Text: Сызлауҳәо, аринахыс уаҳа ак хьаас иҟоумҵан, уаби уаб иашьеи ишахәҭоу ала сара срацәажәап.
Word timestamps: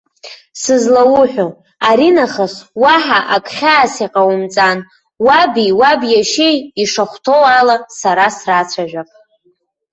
Сызлауҳәо, 0.61 1.47
аринахыс 1.89 2.55
уаҳа 2.81 3.19
ак 3.35 3.45
хьаас 3.55 3.93
иҟоумҵан, 4.05 4.79
уаби 5.25 5.77
уаб 5.79 6.01
иашьеи 6.11 6.57
ишахәҭоу 6.81 7.43
ала 7.57 7.75
сара 7.99 8.25
срацәажәап. 8.37 9.09